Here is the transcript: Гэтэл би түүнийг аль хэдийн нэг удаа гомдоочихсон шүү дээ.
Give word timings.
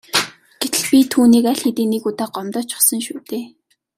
Гэтэл 0.61 0.83
би 0.91 0.99
түүнийг 1.11 1.45
аль 1.51 1.63
хэдийн 1.65 1.89
нэг 1.93 2.03
удаа 2.09 2.27
гомдоочихсон 2.35 2.99
шүү 3.05 3.19
дээ. 3.29 3.45